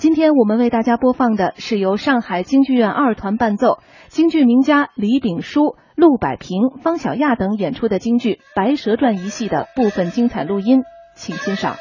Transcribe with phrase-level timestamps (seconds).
[0.00, 10.84] 今天我们为大家播放的是由上海京剧院二团伴奏，京剧名家李炳书、陆百平、方小亚等演出的京剧《白蛇传》一戏的部分精彩录音，
[11.14, 11.74] 请欣赏。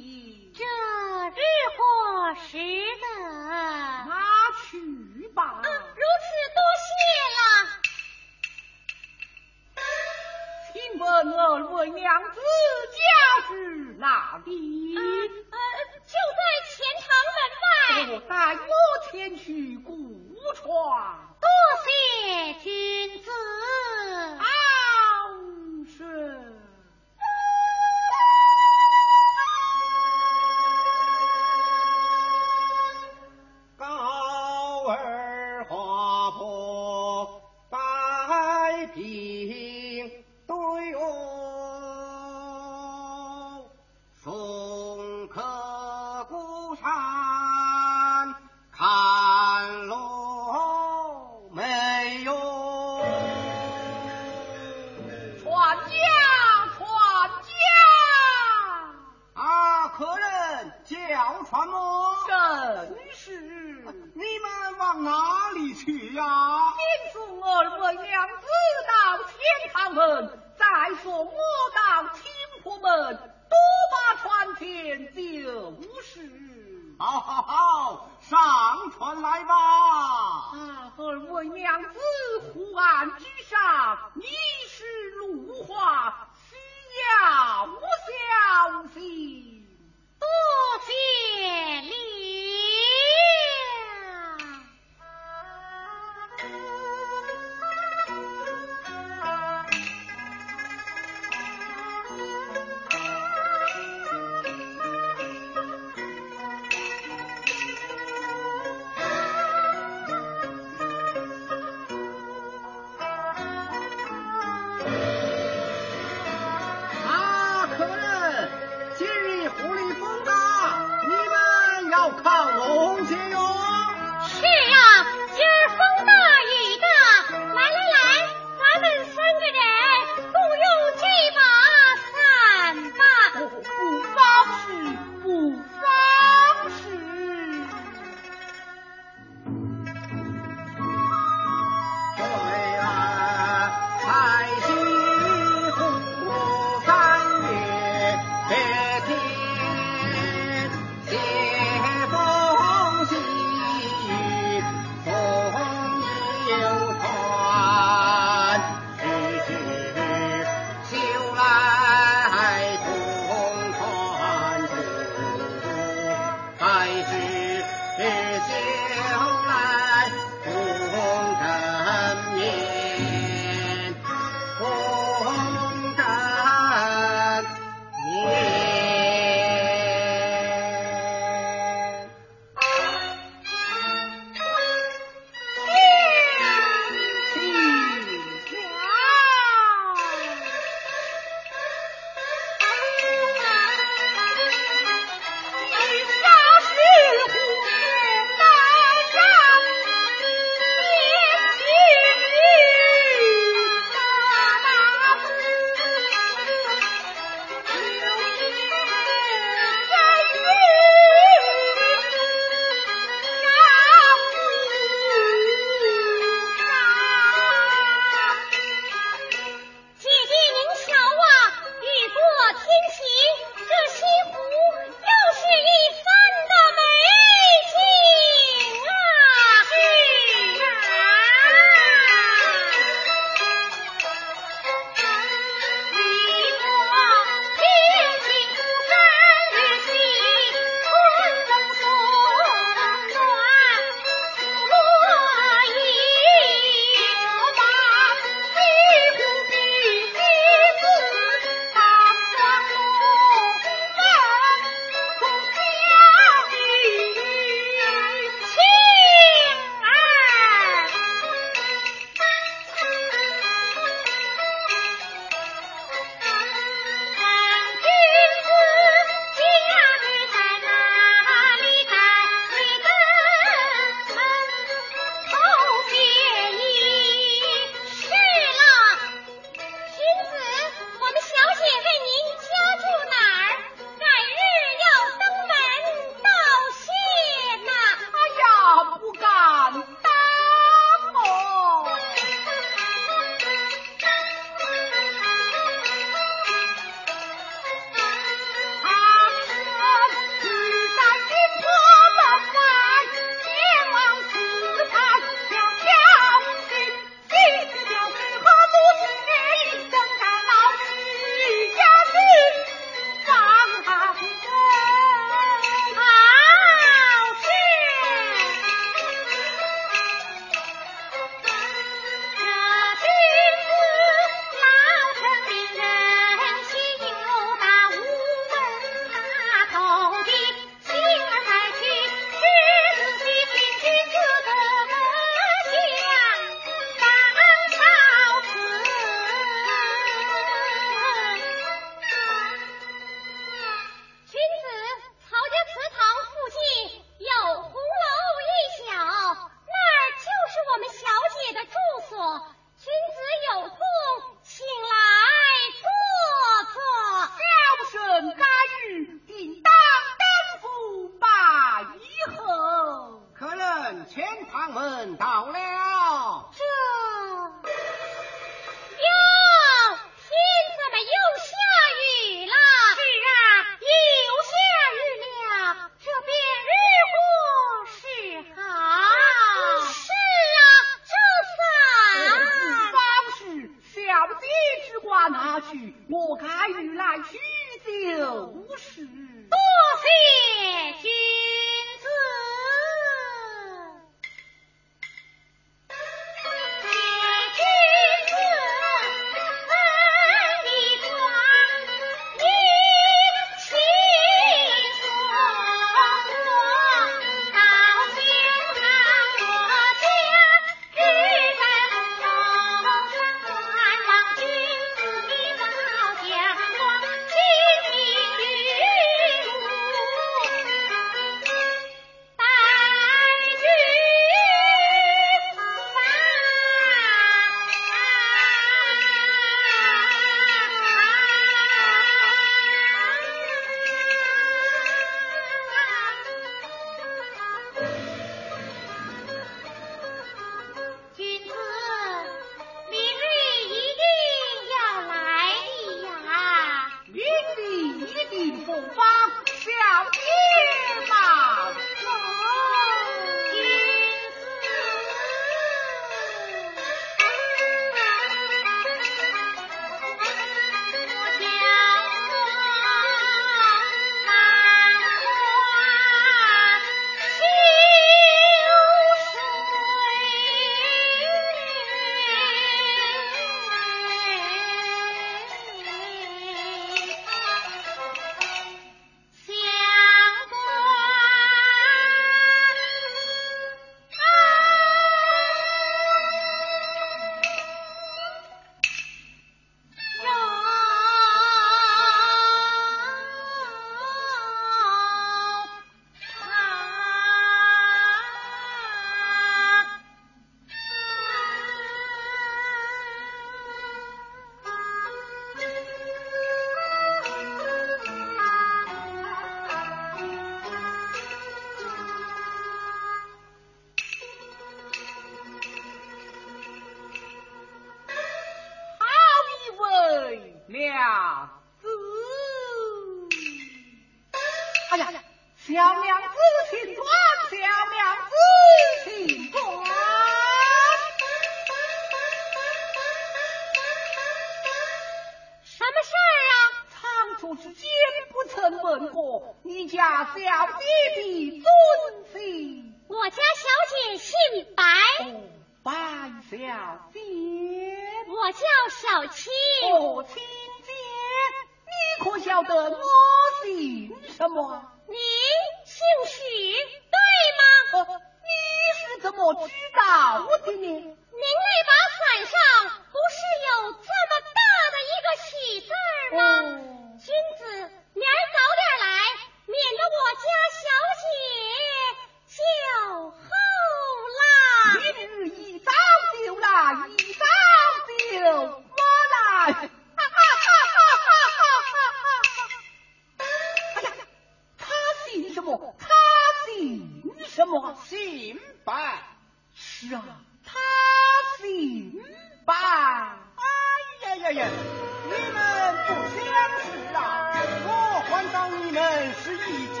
[599.32, 600.00] 是一家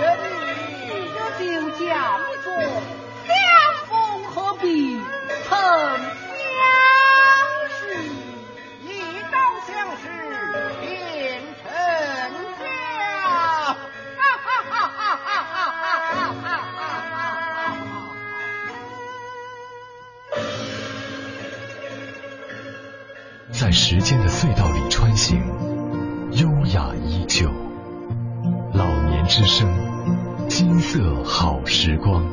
[0.00, 0.06] 人，
[1.14, 1.86] 有就叫
[2.18, 2.46] 不坐，
[3.26, 3.30] 相
[3.88, 3.90] 逢
[4.24, 4.64] 何必
[5.48, 5.58] 曾相
[7.70, 7.80] 识？
[8.82, 8.86] 一
[9.30, 9.34] 朝
[9.66, 10.04] 相识
[10.80, 10.86] 便
[11.62, 11.66] 成
[12.58, 12.62] 家，
[14.16, 15.58] 哈哈哈哈哈
[16.42, 16.46] 哈！
[23.52, 25.67] 在时间的隧道里穿行。
[29.38, 29.68] 之声
[30.48, 32.24] 金色好时光。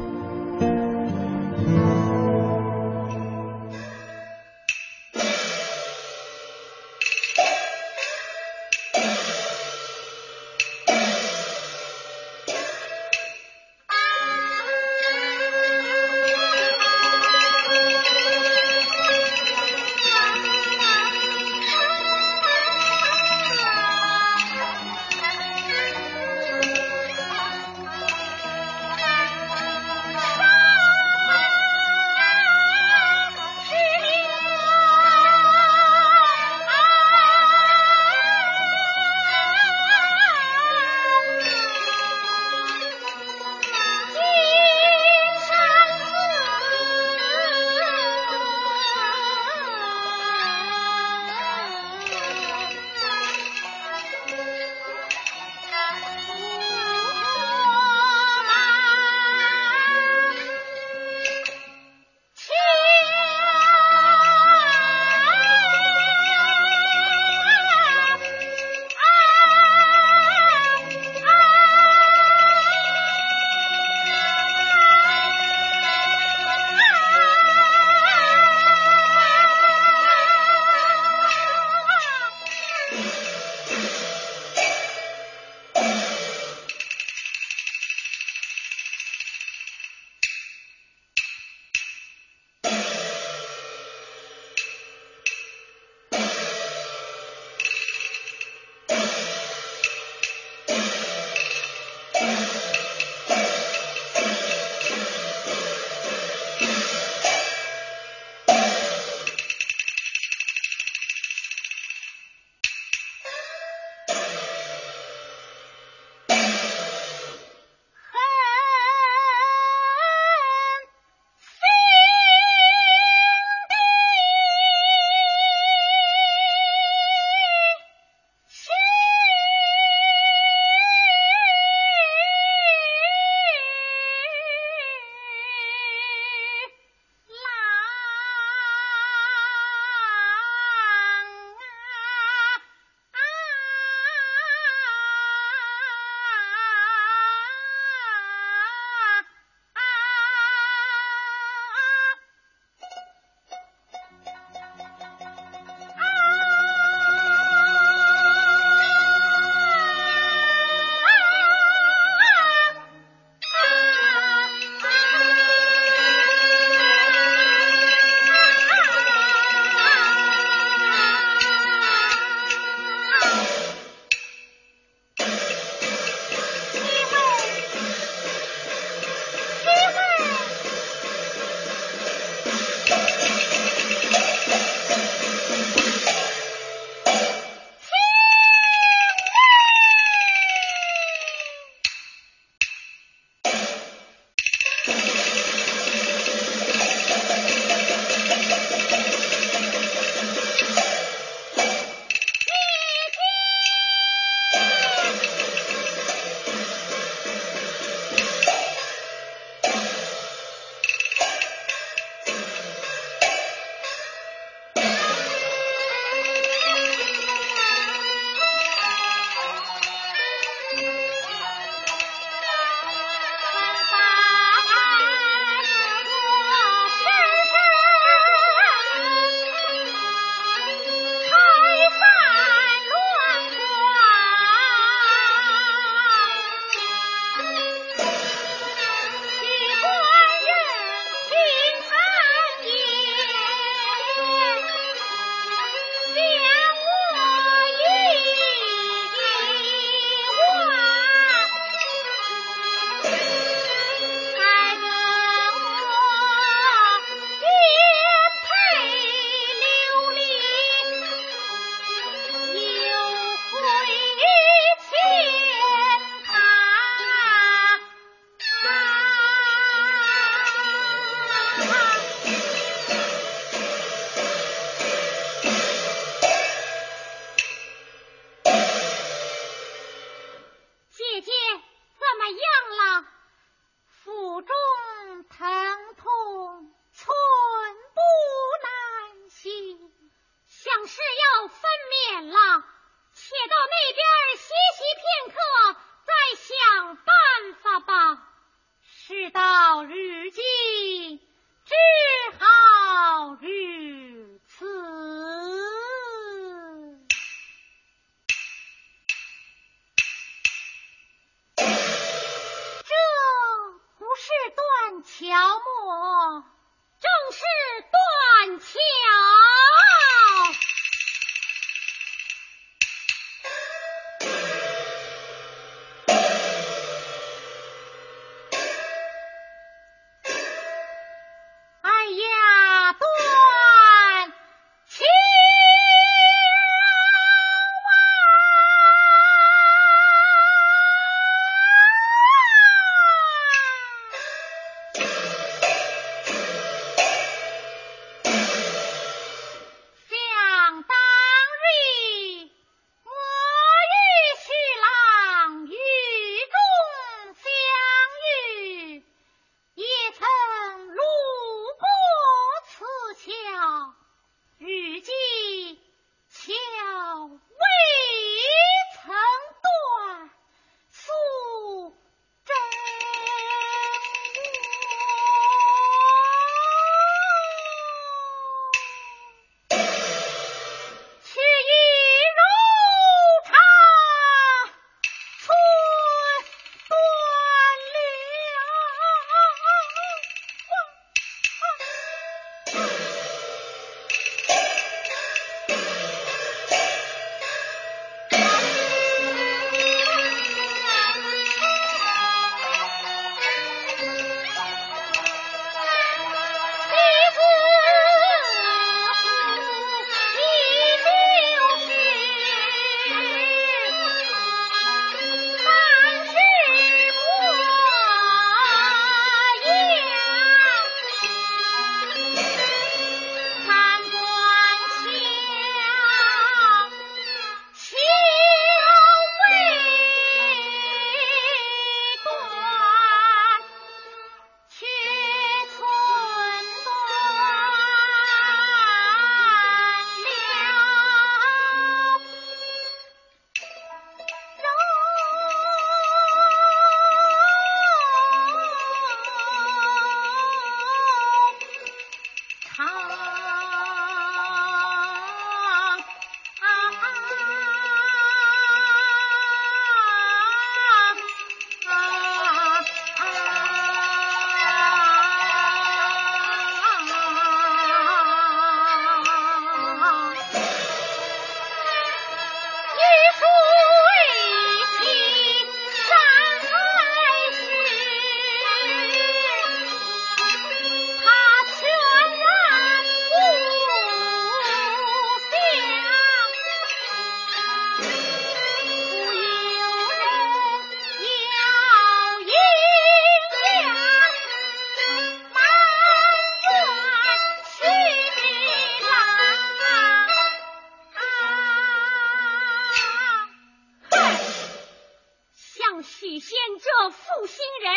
[506.55, 507.93] 见这负心人，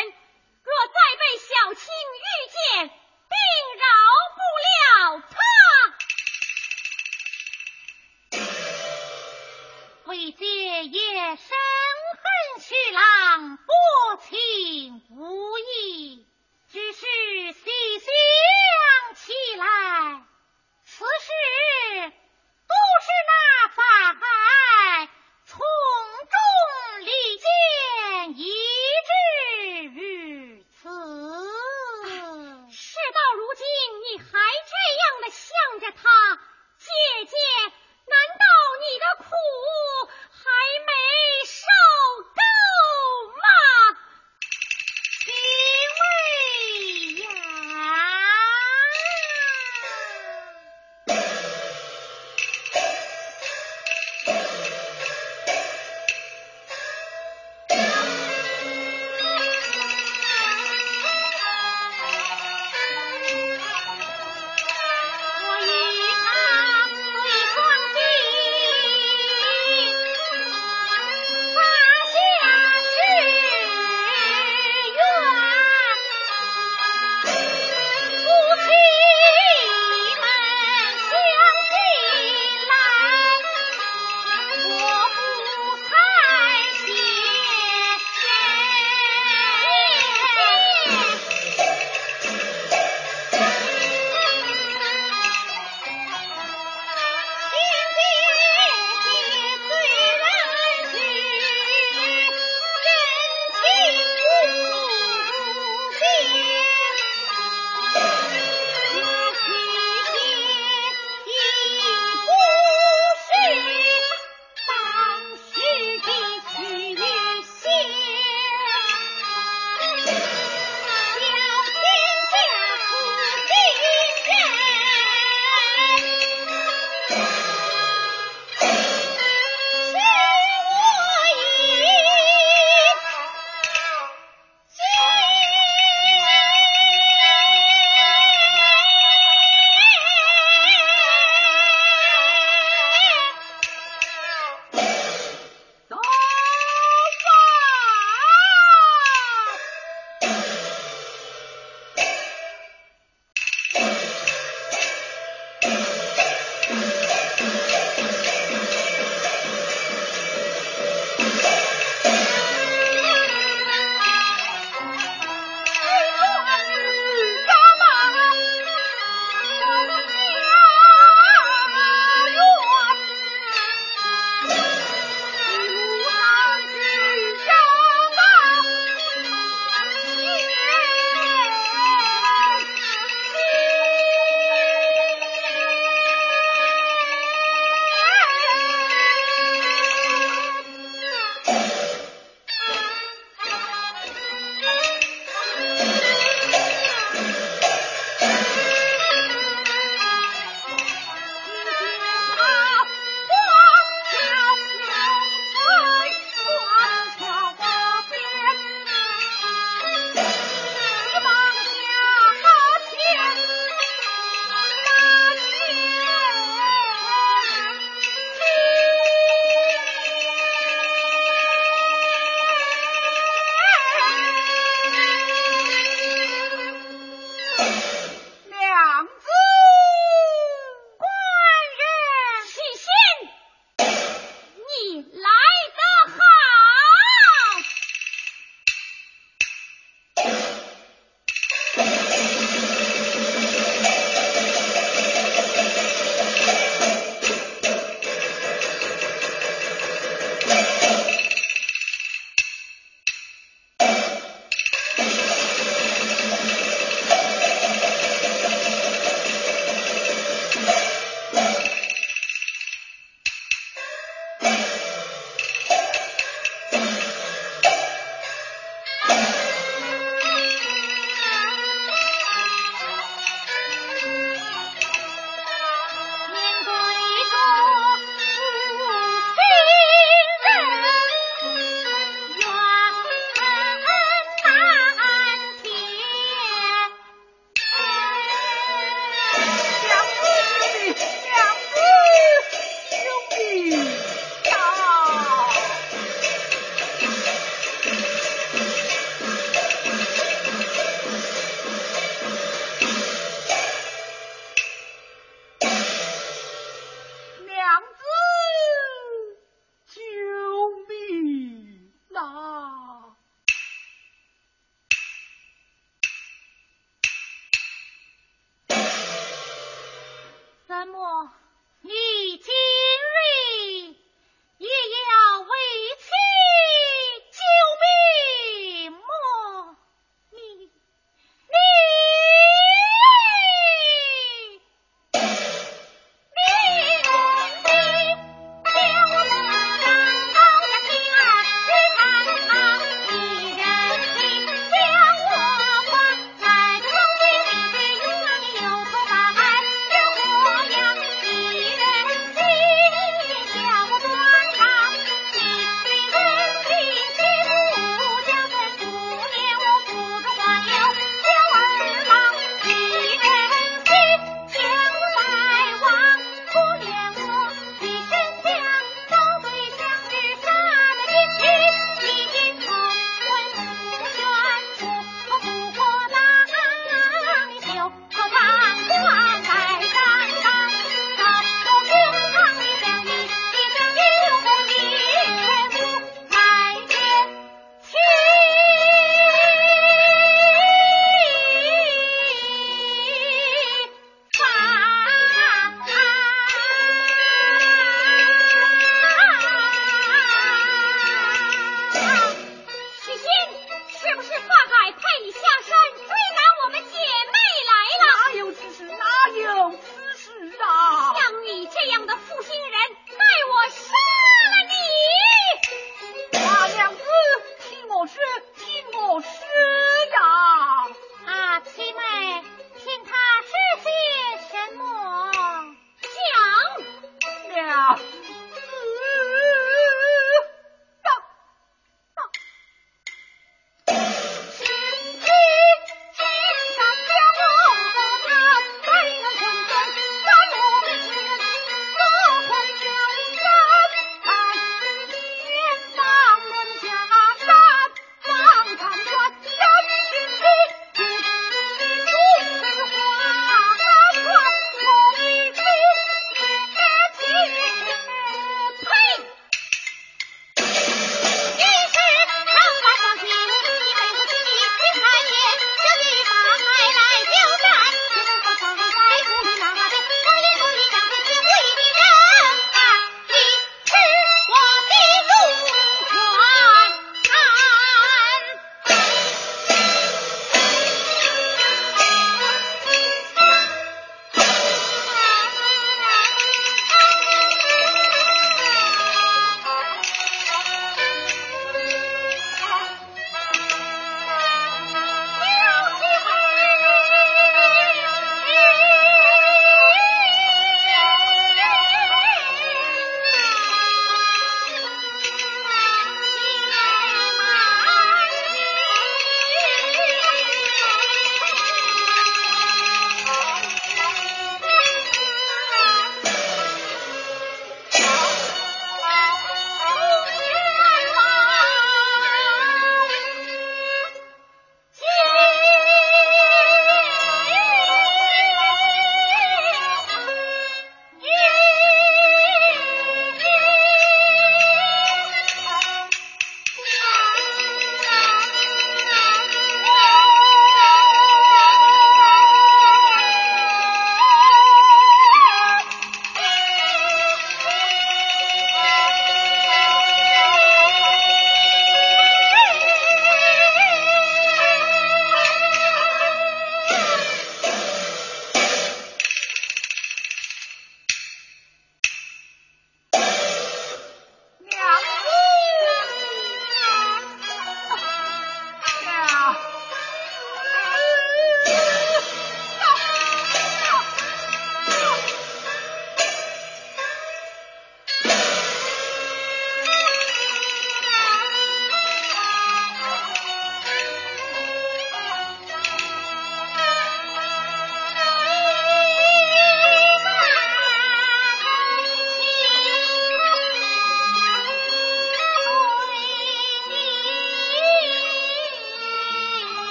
[0.64, 1.86] 若再被小青
[2.18, 3.36] 遇见，定
[3.78, 3.86] 饶
[4.34, 5.38] 不了他。
[10.06, 10.42] 为借
[10.86, 11.46] 夜生
[12.16, 12.26] 恨
[12.60, 13.70] 去浪，不
[14.28, 16.26] 情无义，
[16.72, 17.00] 只是
[17.52, 17.62] 细
[18.00, 18.10] 想
[19.14, 19.64] 起来，
[20.84, 21.30] 此事。